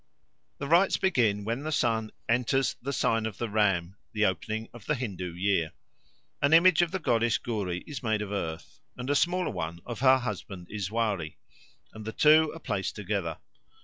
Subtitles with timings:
[0.57, 4.87] The rites begin when the sun enters the sign of the Ram, the opening of
[4.87, 5.73] the Hindoo year.
[6.41, 9.99] An image of the goddess Gouri is made of earth, and a smaller one of
[9.99, 11.35] her husband Iswara,
[11.93, 13.37] and the two are placed together.